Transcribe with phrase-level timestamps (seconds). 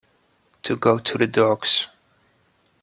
[0.63, 1.87] To go to the dogs